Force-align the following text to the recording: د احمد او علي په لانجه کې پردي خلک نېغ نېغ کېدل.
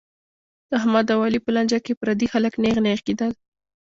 د 0.69 0.71
احمد 0.79 1.07
او 1.13 1.19
علي 1.25 1.39
په 1.45 1.51
لانجه 1.55 1.79
کې 1.85 1.97
پردي 2.01 2.27
خلک 2.33 2.53
نېغ 2.63 2.75
نېغ 2.85 2.99
کېدل. 3.07 3.31